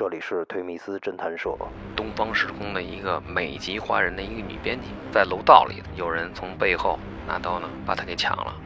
[0.00, 1.54] 这里是推密斯侦探社。
[1.94, 8.56] 东方时空的一个美籍华人的一个女编辑，在楼道里，有人从背后拿刀呢把她给抢了。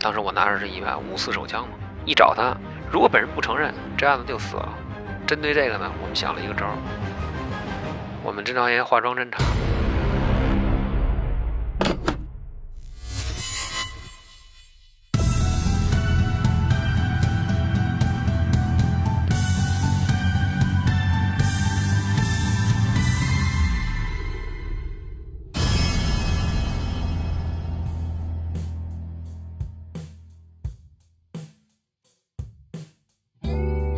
[0.00, 2.56] 当时我拿着是一把五四手枪嘛，一找她，
[2.90, 4.68] 如果本人不承认，这案子就死了。
[5.28, 6.66] 针对这个呢，我们想了一个招，
[8.24, 9.38] 我们侦查员化妆侦查。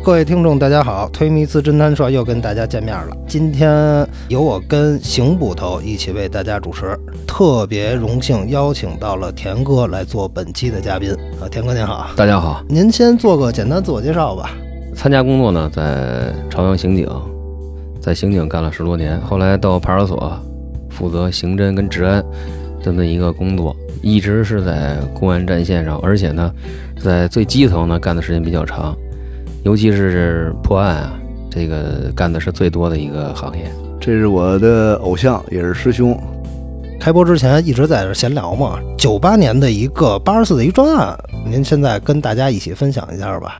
[0.03, 3.15] 各位听众，大家好，推迷斯侦探社又跟大家见面了。
[3.25, 11.13] 今天由我跟邢捕头一起为大家主持，特别荣幸邀请到了田哥来做本期的嘉宾。
[11.41, 14.51] 啊，田哥您好，大家好，您先做个简单自我介绍吧。
[14.93, 17.07] 参加工作呢，在朝阳刑警，
[18.01, 20.37] 在刑警干了十多年，后来到派出所
[20.89, 22.21] 负责刑侦跟治安
[22.83, 26.51] 这么一个工作，一直是在公安战线上，而且呢，
[26.99, 28.93] 在最基层呢干的时间比较长。
[29.63, 31.13] 尤其是破案啊，
[31.49, 33.63] 这个干的是最多的一个行业。
[33.99, 36.17] 这是我的偶像，也是师兄。
[36.99, 38.77] 开播之前一直在这闲聊嘛。
[38.97, 43.57] 九八年的一个八十四的一专案，您现在跟大家一起分享一下吧。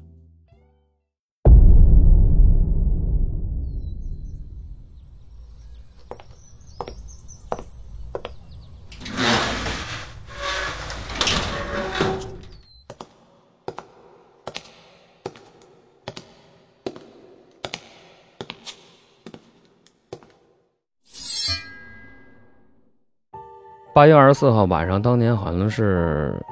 [23.93, 26.43] 八月二十四号晚上，当年好像是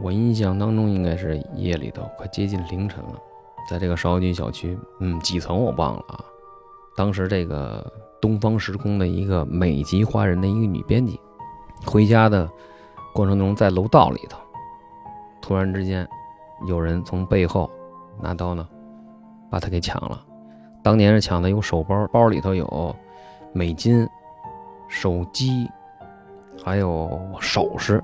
[0.00, 3.20] 我印象当中应该是夜里头，快接近凌晨了，
[3.68, 6.24] 在这个芍药居小区，嗯，几层我忘了啊。
[6.96, 7.84] 当时这个
[8.20, 11.18] 东方时空的一个美籍华人的一个女编辑，
[11.84, 12.48] 回家的
[13.12, 14.38] 过程中在楼道里头，
[15.42, 16.08] 突然之间
[16.68, 17.68] 有人从背后
[18.22, 18.64] 拿刀呢
[19.50, 20.24] 把她给抢了。
[20.84, 22.94] 当年是抢的有手包，包里头有
[23.52, 24.08] 美金、
[24.88, 25.68] 手机。
[26.64, 28.02] 还有首饰，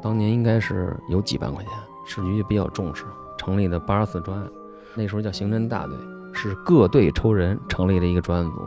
[0.00, 1.72] 当年应该是有几万块钱，
[2.06, 3.04] 市局就比较重视，
[3.36, 4.48] 成立的八十四专案，
[4.94, 5.96] 那时候叫刑侦大队，
[6.32, 8.60] 是各队抽人成立的一个专案组。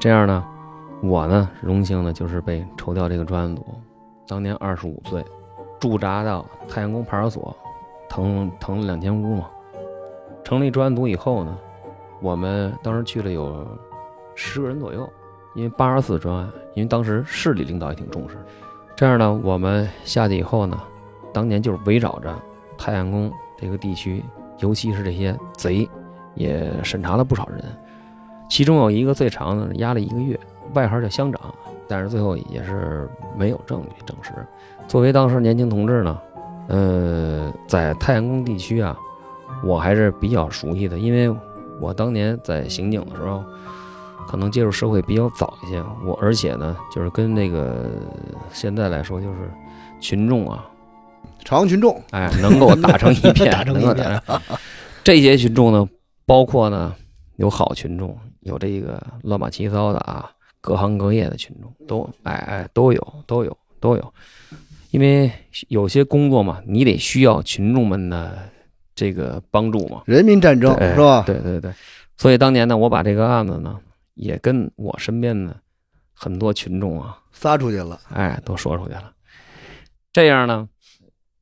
[0.00, 0.44] 这样呢，
[1.02, 3.66] 我呢荣幸的就是被抽调这个专案组。
[4.26, 5.24] 当年二十五岁，
[5.80, 7.56] 驻扎到太阳宫派出所，
[8.08, 9.46] 腾腾了两间屋嘛。
[10.44, 11.58] 成立专案组以后呢，
[12.22, 13.66] 我们当时去了有
[14.34, 15.08] 十个人左右。
[15.58, 18.36] 因为八十四专案，因为当时市里领导也挺重视，
[18.94, 20.80] 这样呢，我们下去以后呢，
[21.34, 22.32] 当年就是围绕着
[22.78, 24.24] 太阳宫这个地区，
[24.60, 25.90] 尤其是这些贼，
[26.36, 27.60] 也审查了不少人，
[28.48, 30.38] 其中有一个最长的压了一个月，
[30.74, 31.52] 外号叫乡长，
[31.88, 34.30] 但是最后也是没有证据证实。
[34.86, 36.20] 作为当时年轻同志呢，
[36.68, 38.96] 呃，在太阳宫地区啊，
[39.64, 41.36] 我还是比较熟悉的，因为
[41.80, 43.42] 我当年在刑警的时候。
[44.28, 47.90] 可能接触社会比较早一些，我而且呢，就是跟那个
[48.52, 49.50] 现在来说，就是
[50.00, 50.68] 群众啊，
[51.46, 54.22] 朝阳群众，哎，能够打成一片， 打成一片。
[55.02, 55.88] 这些群众呢，
[56.26, 56.94] 包括呢，
[57.36, 64.12] 有好群众，有这个乱码七糟的啊，各行各业的群众都，哎哎，都有，都有，都有。
[64.90, 65.32] 因为
[65.68, 68.38] 有些工作嘛，你得需要群众们的
[68.94, 70.02] 这个帮助嘛。
[70.04, 71.22] 人民战争是吧？
[71.26, 71.72] 对对对。
[72.18, 73.74] 所以当年呢，我把这个案子呢。
[74.18, 75.56] 也跟我身边的
[76.12, 79.14] 很多群众啊撒出去了，哎，都说出去了。
[80.12, 80.68] 这样呢，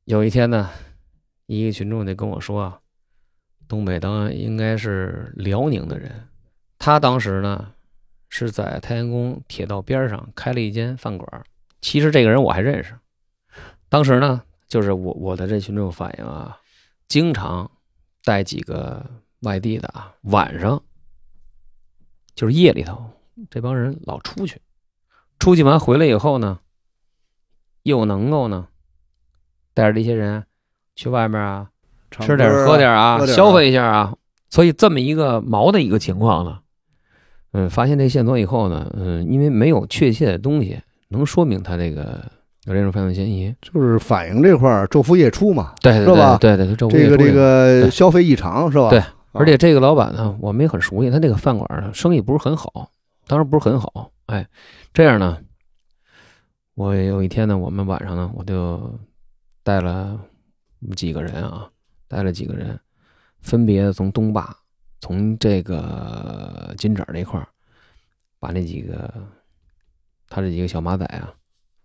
[0.05, 0.69] 有一天呢，
[1.47, 2.79] 一个群众就跟我说啊，
[3.67, 6.27] 东北当应该是辽宁的人，
[6.77, 7.73] 他当时呢
[8.29, 11.43] 是在太阳宫铁道边上开了一间饭馆。
[11.81, 12.93] 其实这个人我还认识，
[13.89, 16.59] 当时呢，就是我我的这群众反映啊，
[17.07, 17.69] 经常
[18.23, 19.03] 带几个
[19.41, 20.83] 外地的啊，晚上。
[22.37, 23.03] 就是夜里头，
[23.49, 24.61] 这帮人老出去，
[25.39, 26.59] 出去完回来以后呢，
[27.81, 28.67] 又能够呢，
[29.73, 30.43] 带着这些人
[30.95, 31.69] 去外面啊，
[32.11, 34.13] 吃点喝点啊，消费一下啊。
[34.51, 36.59] 所以这么一个毛的一个情况呢，
[37.53, 42.23] 嗯，发现这线索以后呢，嗯，因为没有确切的东西能说明他这个
[42.65, 46.37] 有这种犯罪嫌疑，就是反映这块昼伏夜出嘛，对，是吧？
[46.37, 48.91] 对对，这个这个消费异常是吧？
[48.91, 49.01] 对。
[49.37, 52.91] 而且这个老板呢，我们也很熟悉，他那个饭馆呢，生意不是很好，
[53.27, 54.11] 当然不是很好。
[54.25, 54.47] 哎，
[54.93, 55.41] 这样呢，
[56.75, 58.99] 我有一天呢，我们晚上呢，我就
[59.63, 60.19] 带了
[60.95, 61.69] 几个人啊，
[62.07, 62.79] 带了几个人，
[63.41, 64.55] 分别从东坝
[64.99, 67.47] 从这个金盏这块儿，
[68.39, 69.13] 把那几个
[70.27, 71.33] 他这几个小马仔啊，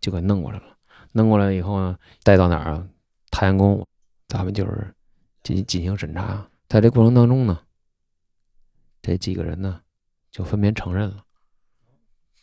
[0.00, 0.64] 就给弄过来了。
[1.12, 2.87] 弄过来以后呢，带到哪儿啊？
[3.31, 3.87] 太阳宫，
[4.28, 4.94] 咱们就是
[5.43, 6.46] 进进行审查。
[6.72, 7.58] 在这过程当中呢，
[9.02, 9.78] 这几个人呢，
[10.30, 11.22] 就分别承认了，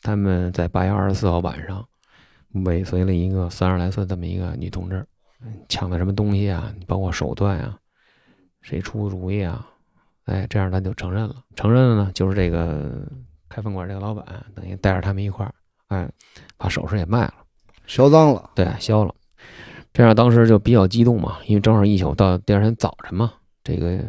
[0.03, 1.83] 他们在八月二十四号晚上
[2.63, 5.03] 尾随了一个三十来岁这么一个女同志，
[5.67, 6.71] 抢的什么东西啊？
[6.85, 7.75] 包括手段啊，
[8.61, 9.67] 谁出的主意啊？
[10.25, 11.37] 哎，这样咱就承认了。
[11.55, 13.01] 承认了呢，就是这个
[13.49, 15.55] 开饭馆这个老板，等于带着他们一块儿，
[15.87, 16.07] 哎，
[16.55, 17.33] 把首饰也卖了，
[17.87, 18.51] 销赃了。
[18.53, 19.15] 对，销了。
[19.91, 23.33] 这样当时就比较激动嘛，因为正好一宿到第二天早晨嘛，
[23.63, 23.99] 这个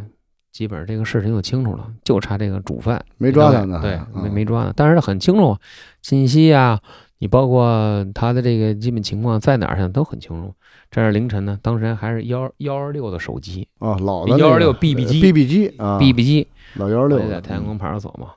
[0.52, 5.56] 基本上这个事情就清楚了，就差这个主犯没抓他呢，对，嗯没没抓呢，但是很清楚，
[6.02, 6.80] 信息啊，
[7.18, 10.54] 你包括他的这个基本情况在哪儿上都很清楚。
[10.90, 18.32] 这是凌晨呢，当时还是幺幺二六的手机啊，老的幺二六 BB 机，BB 机啊，BB 机，老幺二六在太阳宫派出所嘛。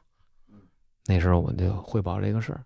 [1.07, 2.61] 那时候我就汇报这个事儿，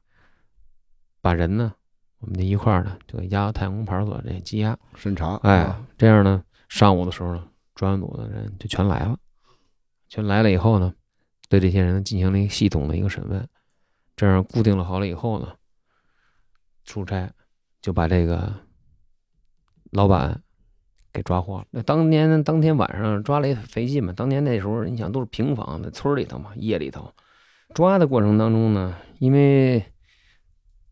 [1.21, 1.71] 把人呢，
[2.19, 4.77] 我们就一块儿呢，就给押到太阳宫派出所这羁押。
[4.95, 7.43] 审查，哎啊，这样呢，上午的时候呢，
[7.77, 9.15] 专案组的人就全来了，
[10.09, 10.91] 全来了以后呢，
[11.47, 13.47] 对这些人进行了一个系统的一个审问，
[14.15, 15.53] 这样固定了好了以后呢，
[16.83, 17.31] 出差
[17.79, 18.51] 就把这个
[19.91, 20.41] 老板
[21.13, 21.65] 给抓获了。
[21.69, 27.13] 那当年当天晚上抓了也费劲嘛，当年那时候你想都是平房，在村里头嘛，夜里头。
[27.75, 29.85] 抓的过程当中呢，因为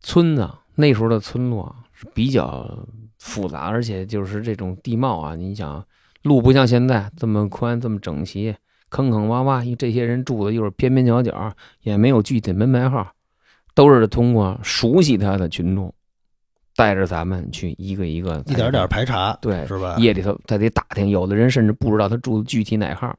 [0.02, 2.88] 村子那时候的村落是比较
[3.18, 5.84] 复杂，而且就是这种地貌啊，你想
[6.25, 8.56] 路不像现在这么宽这么整齐，
[8.89, 13.07] 坑坑洼洼，因为这些人住的又是边边角角，也没有具体门牌号，
[13.75, 15.94] 都是通过熟悉他的群众，
[16.75, 19.95] 带着咱们去一个一个一点点排查，对是吧？
[20.00, 23.16] 夜里头他得打听，有的人甚至不知道他住的具体哪号，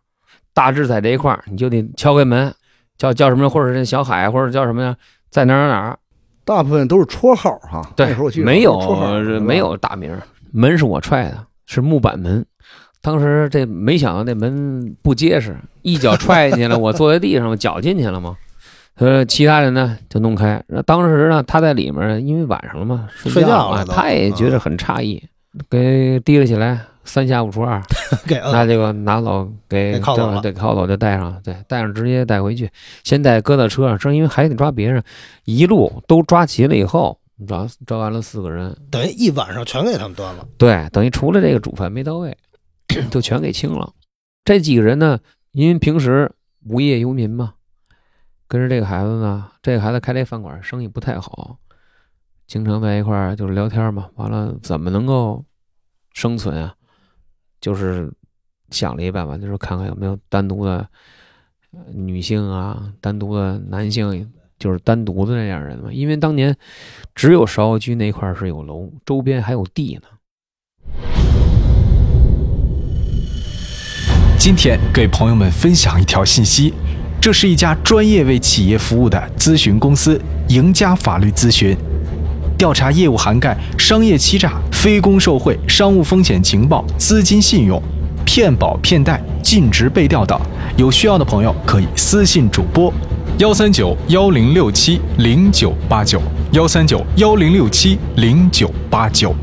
[0.52, 2.52] 大致在这一块儿，你就得敲开门，
[2.98, 4.96] 叫叫什么，或者是小海，或者叫什么呀，
[5.30, 5.98] 在哪儿哪儿哪儿。
[6.44, 7.88] 大部分都是绰号哈。
[7.96, 10.16] 对那时候我记没有绰号没有大名，
[10.52, 12.44] 门是我踹的，是木板门。
[13.06, 18.36] 当时这没想到那门不结实， 一脚踹进去了，我坐在地上，我脚进去了嘛。
[18.96, 20.60] 呃，其他人呢就弄开。
[20.66, 25.22] 那当时呢，他在里面，因为晚上了嘛，睡觉啊，觉了他也觉得很诧异，
[25.70, 27.80] 给提了起来，三下五除二，
[28.26, 30.40] 给摁那这个拿走给给铐走了。
[30.40, 32.68] 对，铐走就带上了，对，带上直接带回去，
[33.04, 35.00] 先带搁到车上，正因为还得抓别人，
[35.44, 40.46] 一路都抓齐了以后，抓抓完了四个人，等于一晚上全给他们端了。
[40.56, 42.34] 对，等于除了这个主犯没到位，
[43.10, 43.92] 就全给清了。
[44.44, 45.18] 这几个人呢，
[45.52, 46.30] 因为平时
[46.64, 47.54] 无业游民嘛，
[48.46, 51.58] 跟着这个孩子呢，这个孩子开这饭馆生意不太好，
[52.46, 54.08] 经常在一块儿就是聊天嘛。
[54.14, 55.44] 完了，怎么能够
[56.12, 56.74] 生存啊？
[57.60, 58.12] 就是
[58.70, 60.88] 想了一办法，就是看看有没有单独的
[61.92, 65.92] 女性啊，单独的男性，就是单独的那样人嘛。
[65.92, 66.56] 因为当年
[67.14, 70.08] 只有芍药居那块是有楼，周边还有地呢。
[74.46, 76.72] 今天给朋友们分享一条信息，
[77.20, 81.76] 这是一家专业为企业服务的咨询公司——赢家法律咨询。
[82.56, 87.82] 调查业务涵盖商业欺诈、非公受贿、商务风险情报、资金信用、
[88.24, 90.40] 骗保骗贷、尽职被调等。
[90.76, 92.94] 有需要的朋友可以私信主播：
[93.38, 99.34] 幺三九幺零六七零九八九，幺三九幺零六七零九八九。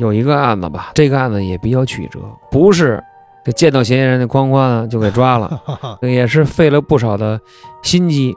[0.00, 3.02] 有一个案子吧，这个案子也比较曲折，不是
[3.44, 5.60] 这见到嫌疑人的，哐哐就给抓了，
[6.00, 7.38] 也是费了不少的
[7.82, 8.34] 心机。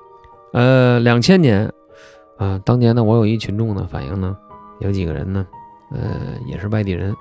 [0.51, 1.72] 呃，两千年，
[2.38, 4.36] 啊、当年呢，我有一群众呢反映呢，
[4.82, 5.48] 有几个人呢，
[5.91, 6.00] 呃，
[6.46, 7.15] 也是外地人，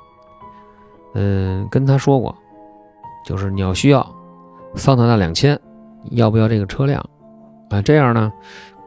[1.14, 2.34] 嗯、跟他说过，
[3.24, 4.04] 就是你要需要
[4.74, 5.56] 桑塔纳两千，
[6.10, 7.00] 要不要这个车辆？
[7.70, 8.32] 啊、这样呢，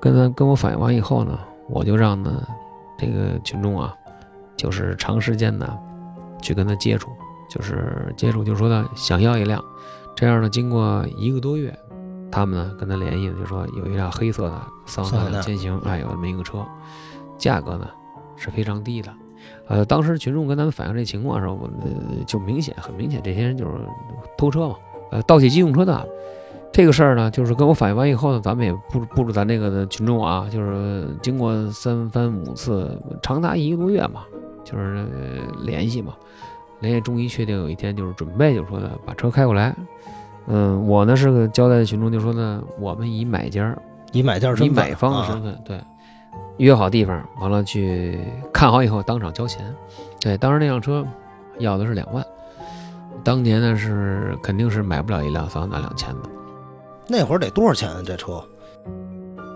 [0.02, 2.44] 跟他跟我反映完以后呢，我就让呢
[2.98, 3.96] 这个群众啊。
[4.56, 5.78] 就是长时间的
[6.42, 7.10] 去跟他接触，
[7.50, 9.64] 就是接触，就说他想要一辆，
[10.16, 11.78] 这样呢，经过一个多月，
[12.32, 16.66] 他们呢跟他联系，就说有一辆黑色的桑塔纳桑塔纳千行，哎，有这么一个车，
[17.38, 17.88] 价格呢
[18.36, 19.12] 是非常低的。
[19.68, 23.72] 呃，当时群众跟咱们反映这情况的时候，我呃就明显很明显，这些人就是
[24.38, 24.76] 偷车嘛，
[25.12, 26.08] 呃，盗窃机动车的。
[26.72, 34.24] 这个事儿呢，就是跟我反映完以后呢，咱们也布布置咱这个的群众啊，就是经过三番五次，长达一个多月嘛，
[34.66, 36.14] 就是、呃联系嘛，
[36.82, 39.74] 联系终于确定有一天就是准备，就是说呢把车开过来。
[40.48, 43.76] 嗯，我呢是个交代群众，就说呢，我们以买家
[44.12, 45.82] 以买家身份以买方的啊身份，对，
[46.58, 48.20] 约好地方，完了去
[48.54, 49.74] 看好以后当场交钱。
[50.20, 51.06] 对，当时那辆车
[51.60, 52.24] 要的是两万，
[53.24, 56.30] 当年呢是肯定是买不了一辆桑塔纳两千的，
[57.08, 58.04] 那会儿得多少钱啊？
[58.06, 58.44] 这车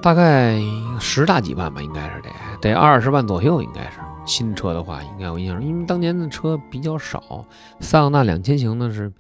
[0.01, 0.59] 大概
[0.99, 2.29] 十大几万吧，应该是得
[2.61, 3.99] 得二十万左右，应该是
[4.29, 7.43] 新车的话，应该有印象，因为当年的车比较少，
[7.79, 9.11] 桑塔纳两千型的是，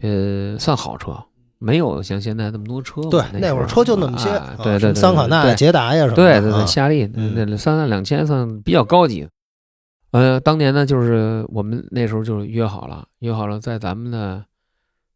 [0.00, 1.16] 呃，算好车。
[1.62, 4.30] 没有像现在那么多车，对，那会儿车就那么些，
[4.62, 9.28] 对对对，桑塔纳、捷达呀什么的，对对对，夏利，那桑塔纳两千算比较高级。
[10.12, 14.42] 呃，当年呢，就是我们那时候就是约好了，约好了在咱们的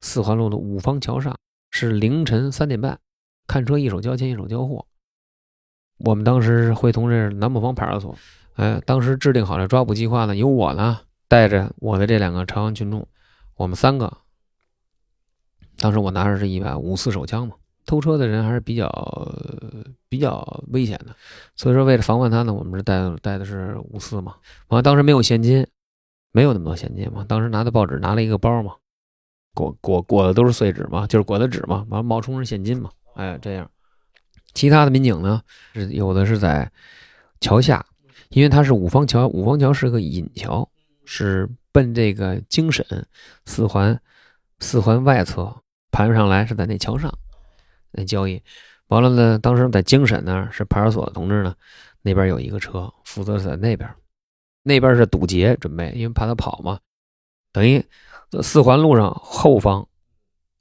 [0.02, 1.34] 四环路的五方桥上，
[1.70, 2.98] 是凌晨三点半，
[3.46, 4.84] 看车一手交钱一手交货。
[5.96, 8.14] 我们当时会同这南北方派出所，
[8.54, 13.06] 哎，当时制定好了抓捕计划呢，由我呢带着我的这两个朝阳群众，
[13.56, 14.12] 我们三个。
[15.76, 18.88] 当时我拿着是一把五四手枪嘛，偷车的人还是比较
[20.08, 21.16] 比较危险的，
[21.56, 24.36] 所以说为了防范他呢，我们是带带的是五四嘛。
[24.68, 25.66] 完当时没有现金，
[26.30, 27.24] 没有那么多现金嘛。
[27.28, 28.74] 当时拿的报纸，拿了一个包嘛，
[29.52, 31.84] 裹裹裹的都是碎纸嘛，就是裹的纸嘛。
[31.88, 33.68] 完冒充是现金嘛，哎这样。
[34.54, 35.42] 其他的民警呢，
[35.72, 36.70] 是有的是在
[37.40, 37.84] 桥下，
[38.34, 40.68] 因为它是五方桥，五方桥是个引桥，
[41.04, 42.84] 是奔这个京沈
[43.46, 43.98] 四环
[44.60, 45.56] 四环外侧。
[45.92, 47.16] 盘上来是在那桥上，
[47.92, 48.42] 那交易
[48.88, 49.38] 完了呢。
[49.38, 51.54] 当时在京沈那儿是派出所的同志呢，
[52.02, 53.88] 那边有一个车负责在那边，
[54.64, 56.80] 那边是堵截准备，因为怕他跑嘛。
[57.52, 57.80] 等于
[58.42, 59.86] 四环路上后方，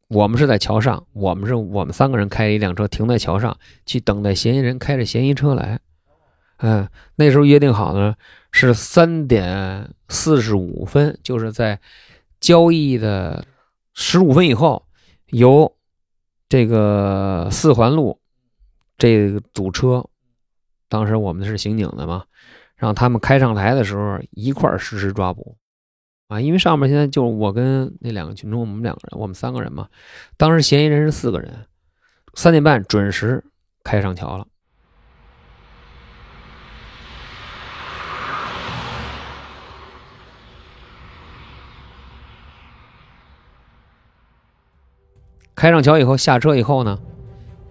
[0.07, 5.79] 我们是在桥上，我们是我们三个人开一辆车停在桥上，去等待嫌疑人开着嫌疑车来。
[6.57, 8.15] 嗯，那时候约定好呢
[8.51, 11.79] 是三点四十五分，就是在
[12.39, 13.45] 交易的
[13.93, 14.85] 十五分以后。
[15.27, 15.75] 由
[16.47, 18.19] 这个四环路
[18.99, 20.07] 这个堵车，
[20.87, 22.25] 当时我们是刑警的嘛，
[22.75, 25.57] 让他们开上来的时候一块儿实施抓捕
[26.27, 26.39] 啊！
[26.39, 29.87] 因为上面现在就是我跟那两个群众，我们两个人，我们三个人嘛。
[30.37, 31.65] 当时嫌疑人是四个人，
[32.35, 33.43] 三点半准时
[33.83, 34.45] 开上桥了。
[45.63, 46.99] 开上桥以后，下车以后呢，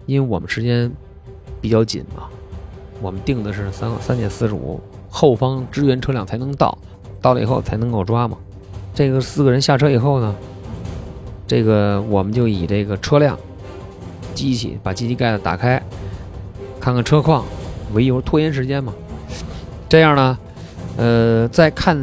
[0.07, 0.91] 因为我们时间
[1.61, 2.23] 比较紧嘛，
[2.99, 4.81] 我们定的是三三点四十五，
[5.11, 6.75] 后方支援车辆才能到，
[7.21, 8.35] 到了以后才能够抓嘛。
[8.95, 10.35] 这个四个人下车以后呢，
[11.45, 13.37] 这个我们就以这个车辆、
[14.33, 15.79] 机器把机器盖子打开，
[16.79, 17.45] 看看车况
[17.93, 18.91] 为由拖延时间嘛。
[19.87, 20.37] 这样呢，
[20.97, 21.95] 呃，在看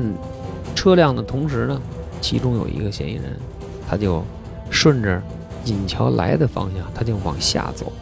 [0.72, 1.82] 车辆的同时呢，
[2.20, 3.36] 其中有一个嫌疑人，
[3.88, 4.22] 他就
[4.70, 5.20] 顺着。
[5.64, 7.92] 引桥来的方向，他就往下走，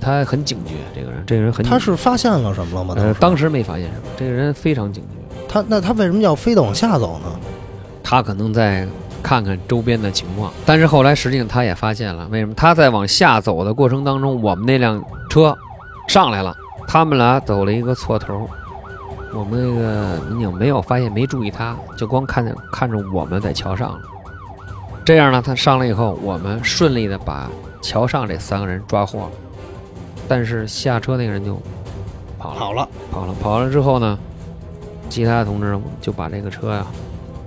[0.00, 0.74] 他很警觉。
[0.94, 2.94] 这个人，这个人很，他是发现了什么了吗？
[2.96, 4.02] 呃，当时没发现什么。
[4.16, 5.44] 这个人非常警觉。
[5.48, 7.26] 他那他为什么要非得往下走呢？
[8.02, 8.86] 他可能在
[9.22, 10.52] 看看周边的情况。
[10.64, 15.56] 但是后来实际上他也发现了，为什么他在往下走的过程当中，我们那辆车
[16.08, 16.56] 上来了，
[16.86, 18.48] 他们俩走了一个错头，
[19.32, 23.98] 我们那个民警没有发现，没注意他，就光看见看着我们在桥上了。
[25.06, 27.48] 这样呢，他上来以后，我们顺利的把
[27.80, 29.30] 桥上这三个人抓获了，
[30.26, 31.56] 但是下车那个人就
[32.36, 34.18] 跑了，跑了，跑了，跑了之后呢，
[35.08, 36.84] 其他的同志就把这个车呀，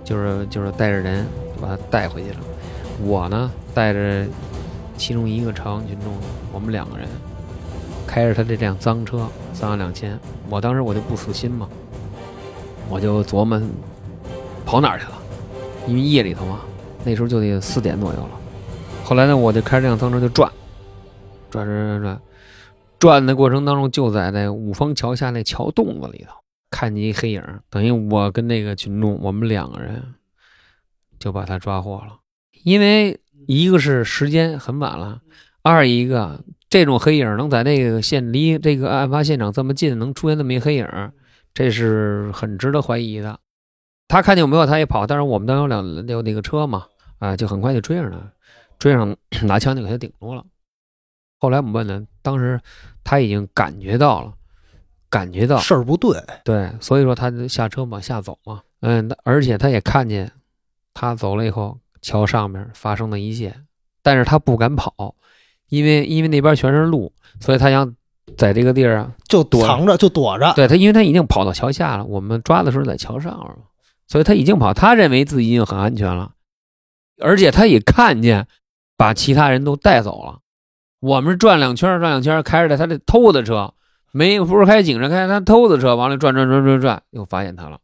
[0.06, 2.38] 就是就是带着人就把他带回去了。
[3.04, 4.26] 我呢带着
[4.98, 6.14] 其中一个朝阳群众，
[6.54, 7.06] 我们两个人
[8.08, 10.18] 开着他这辆脏车三万两千，
[10.50, 11.68] 我当时我就不死心嘛，
[12.88, 13.62] 我就琢磨
[14.66, 15.12] 跑哪儿去了，
[15.88, 16.62] 因为夜里头嘛。
[17.06, 18.30] 那时候就得四点左右了，
[19.04, 20.52] 后来呢，我就开着这辆脏车就转，
[21.50, 22.22] 转转转转，
[23.00, 26.36] 转的过程当中，就在那五方桥下那桥洞子里头，
[26.70, 30.16] 看见一黑影，等于我跟那个群众，我们两个人
[31.18, 32.20] 就把他抓获了。
[32.64, 35.22] 因为一个是时间很晚了，
[35.62, 40.86] 二一个这种黑影能在那个现离这个案发现场这么近，能出现这么一黑影，
[41.54, 43.40] 这是很值得怀疑的。
[44.10, 45.08] 他看见我没有，他也跑。
[45.08, 46.88] 但是我们当时有两有那个车嘛，
[47.20, 48.34] 啊，就很快就追上了，
[48.80, 50.44] 追上拿枪就给他顶住了。
[51.40, 52.60] 后来我们问他，当时
[53.04, 54.34] 他已经感觉到了，
[55.10, 58.62] 感觉到事儿不对，对，所以说他就下车往下走嘛。
[58.82, 60.32] 嗯，而且他也看见
[60.94, 63.56] 他走了以后，桥上面发生的一切，
[64.02, 65.16] 但是他不敢跑，
[65.70, 67.96] 因为因为那边全是路，所以他想
[68.36, 70.52] 在这个地儿啊就躲藏着就躲着。
[70.56, 73.56] 对他，因为他已经跑到桥下了，我们抓的时候在桥上了。
[74.10, 76.34] 所以他已经跑，他认为自己已经很安全了，
[77.22, 78.48] 而且他也看见
[78.98, 80.40] 把其他人都带走了。
[81.00, 83.74] 我们转两圈转两圈开着他的偷的车
[84.12, 87.80] 没不是开警车，开他偷的车，完了转转转转转，又发现他了。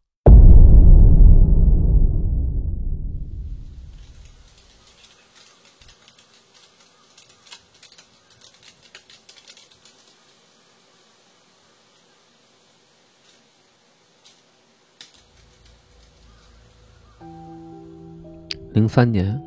[18.75, 19.41] 零三年，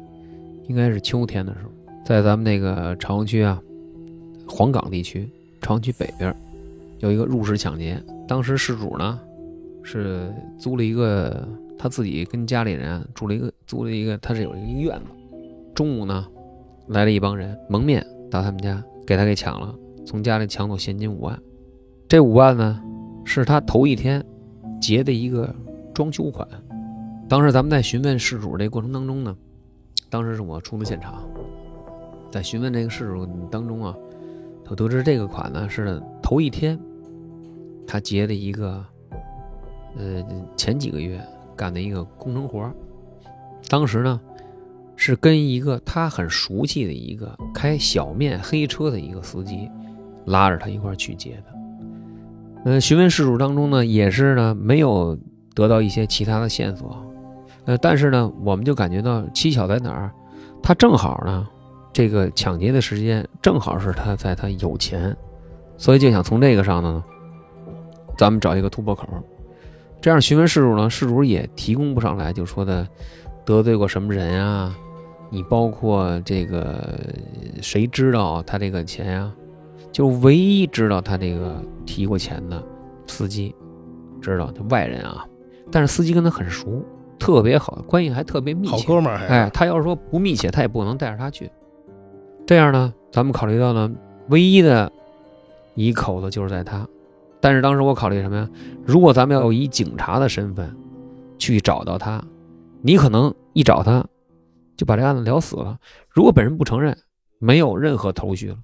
[0.69, 1.71] 应该是秋天的时候，
[2.03, 3.63] 在咱们那个朝阳区啊，
[4.49, 5.31] 黄岗地区，
[5.61, 6.35] 朝阳区北边
[7.01, 8.03] 有一个入室抢劫。
[8.27, 9.21] 当时事主呢
[9.83, 11.47] 是租了一个，
[11.79, 15.37] 他自己跟家里人住了一个，租了一个，他是有一个院子。
[15.75, 16.27] 中午呢，
[16.87, 19.75] 来了一帮人蒙面到他们家，给他给抢了，
[20.07, 21.39] 从家里抢走现金五万。
[22.09, 22.83] 这五万呢，
[23.27, 24.25] 是他头一天
[24.81, 25.55] 结的一个
[25.93, 26.49] 装修款。
[27.29, 29.37] 当时咱们在询问事主这过程当中呢，
[30.09, 31.29] 当时是我出的现场，
[32.31, 33.95] 在询问这个事主当中啊，
[34.69, 36.79] 我得知这个款呢是头一天
[37.87, 38.83] 他结的一个，
[39.99, 40.25] 呃
[40.57, 41.21] 前几个月
[41.55, 42.73] 干的一个工程活
[43.69, 44.19] 当时呢
[44.97, 49.71] 是跟一个他很熟悉的一个开小面黑车的一个司机
[50.25, 51.45] 拉着他一块去结的，
[52.65, 55.19] 呃询问事主当中呢也是呢没有
[55.55, 57.05] 得到一些其他的线索。
[57.69, 60.11] 呃，但是呢，我们就感觉到蹊跷在哪儿？
[60.63, 61.47] 他正好呢，
[61.93, 65.15] 这个抢劫的时间正好是他在他有钱，
[65.77, 67.05] 所以就想从这个上呢，
[68.17, 69.07] 咱们找一个突破口。
[70.01, 72.89] 这样询问事主呢，事主也提供不上来，就说的
[73.45, 74.75] 得罪过什么人啊？
[75.29, 76.99] 你包括这个
[77.61, 79.31] 谁知道他这个钱呀？
[79.93, 82.65] 就唯一知道他这个提过钱的
[83.07, 83.55] 司机
[84.23, 85.27] 知道，就外人啊。
[85.71, 86.83] 但是司机跟他很熟。
[87.19, 89.19] 特别好，关系还特别密切，好哥们儿。
[89.27, 91.51] 哎，他要是说不密切，他也不能带着他去。
[92.47, 93.91] 这样呢，咱们考虑到呢，
[94.29, 94.91] 唯一的
[95.75, 96.87] 一口子就是在他。
[97.41, 98.49] 但是当时我考虑什么呀？
[98.85, 100.75] 如果咱们要以警察的身份
[101.39, 102.25] 去找到他，
[102.83, 104.05] 你可能一找他
[104.77, 105.79] 就把这案子聊死了。
[106.09, 106.97] 如果本人不承认，
[107.39, 108.57] 没有任何头绪了，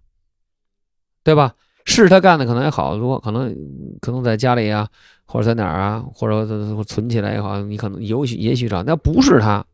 [1.22, 1.54] 对吧？
[1.84, 3.54] 是他干的，可能还好多，可能
[4.00, 4.88] 可能在家里啊。
[5.26, 6.04] 或者在哪儿啊？
[6.12, 9.64] 或者存起来也好，你可能也许也许找，那不是他，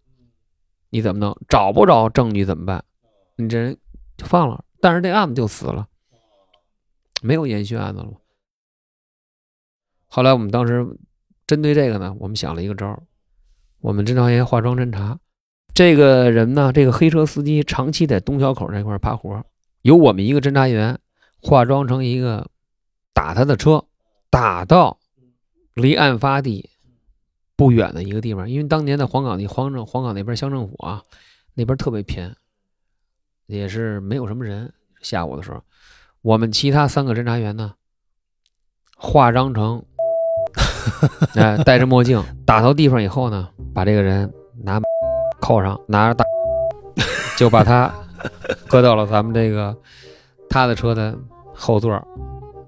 [0.91, 1.37] 你怎么弄？
[1.49, 2.85] 找不着证据怎么办？
[3.35, 3.77] 你这人
[4.17, 5.89] 就放了，但是这案子就死了，
[7.21, 8.13] 没有延续案子了。
[10.07, 10.87] 后来我们当时
[11.49, 13.03] 针对这个呢，我们想了一个招儿，
[13.81, 15.19] 我们侦查员化妆侦查，
[15.75, 19.45] 这个人呢，这个黑车司机长期在东小口这块趴活，
[19.83, 20.97] 由我们一个侦查员
[21.43, 22.47] 化妆成一个
[23.13, 23.85] 打他的车，
[24.31, 24.99] 打到。
[25.75, 26.69] 离案发地
[27.57, 31.03] 不远的一个地方，因为当年的黄岗地黄政黄岗那边乡政府啊，
[31.55, 32.37] 那边特别偏，
[33.47, 34.71] 也是没有什么人。
[35.01, 35.63] 下午的时候，
[36.23, 37.75] 我们其他三个侦查员呢，
[38.97, 39.83] 化妆成，
[41.37, 44.31] 哎，戴着墨镜，打到地方以后呢，把这个人
[44.65, 44.79] 拿
[45.41, 46.25] 扣上，拿着大，
[47.39, 47.95] 就把他
[48.69, 49.75] 搁到了咱们这个
[50.51, 51.17] 他的车的
[51.55, 52.07] 后座，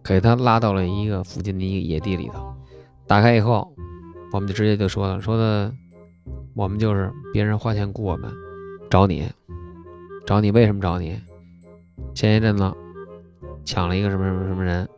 [0.04, 2.54] 给他拉到了一个附近的一个野地里头。
[3.08, 3.68] 打开以后，
[4.32, 5.70] 我们就直接就说了，说的
[6.54, 8.32] 我们就是别人花钱雇我们，
[8.88, 9.28] 找你，
[10.24, 11.20] 找你为什么找你？
[12.14, 12.72] 前一阵子
[13.64, 14.88] 抢了一个什么什么什么人，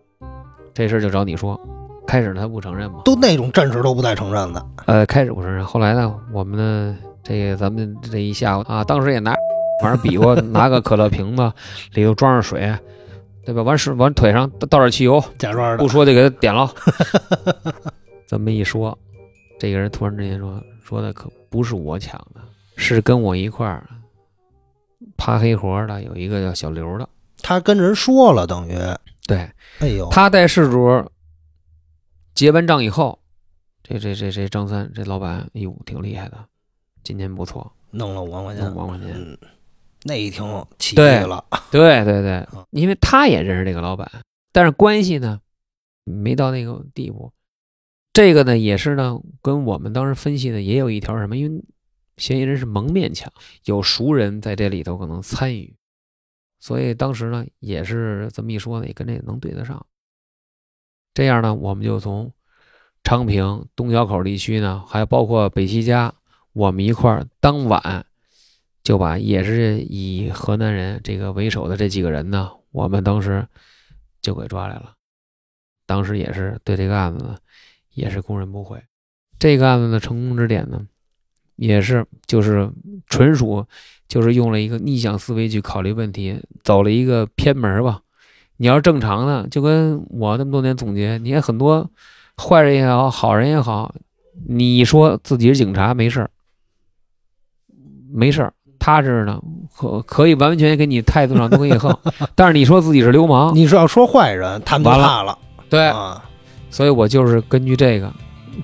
[0.72, 1.58] 这事儿就找你说。
[2.06, 4.66] 开始他不承认嘛，都那种阵势都不带承认的。
[4.86, 9.34] 呃，开始不承认，后来呢，我们呢，这个咱们这一下午啊，当时也拿
[9.80, 11.52] 反正比划拿个可乐瓶子，
[11.92, 12.76] 里头装上水，
[13.44, 13.62] 对吧？
[13.62, 16.72] 完事完腿上倒点汽油，假装不说就给他点了。
[18.26, 18.96] 这么一说，
[19.58, 22.40] 这个人突然之间说：“说的可不是我抢的，
[22.76, 23.86] 是跟我一块儿
[25.16, 27.08] 趴黑活的，有一个叫小刘的。
[27.42, 28.74] 他跟人说了，等于
[29.26, 31.04] 对，哎呦，他带事主
[32.34, 33.18] 结完账以后，
[33.82, 36.38] 这这这这张三这老板，哎呦，挺厉害的，
[37.02, 39.38] 今年不错，弄了五万块钱，五万块钱，
[40.04, 40.44] 那一听
[40.78, 44.08] 起义了，对对对，因为他也认识这个老板，
[44.52, 45.40] 但是关系呢
[46.04, 47.32] 没到那个地步。”
[48.12, 51.36] 这个呢，也是呢，跟我们当时分析的也有一条什么？
[51.36, 51.64] 因为
[52.16, 53.32] 嫌疑人是蒙面抢，
[53.64, 55.74] 有熟人在这里头可能参与，
[56.60, 59.84] 所以当时呢，也是这么一说呢，也跟这个能对得上。
[61.12, 62.30] 这样呢，我们就从
[63.02, 66.14] 昌平东小口地区呢，还包括北西家，
[66.52, 68.06] 我们一块儿当晚
[68.84, 73.44] 就把也是以河南人这个为首的这几个人呢，我们当时
[74.22, 74.92] 就给抓来了。
[75.84, 77.36] 当时也是对这个案子呢。
[77.94, 78.82] 也是供认不讳。
[79.38, 80.84] 这个案子的成功之点呢，
[81.54, 82.68] 也是就是
[83.06, 83.64] 纯属
[84.08, 88.02] 就是用了一个逆向思维去考虑问题，走了一个偏门吧。
[88.56, 91.88] 你要是正常的，就跟我那么多年总结，你看很多
[92.36, 93.94] 坏人也好，好人也好，
[94.48, 96.30] 你说自己是警察没事儿，
[98.12, 98.52] 没事儿，
[98.84, 99.40] 踏实呢，
[99.74, 101.96] 可可以完完全全给你态度上都可以横。
[102.36, 105.38] 但是你说自己是流氓，你是要说坏人，他们怕了。
[105.70, 106.22] 对，啊，
[106.68, 108.12] 所以我就是根据这个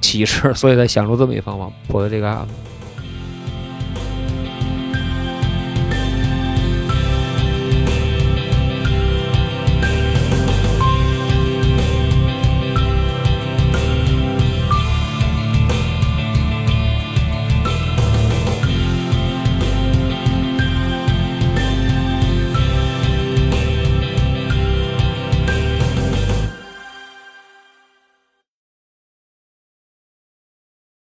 [0.03, 2.53] 启示，所以才想出这么一方法破的这个案子。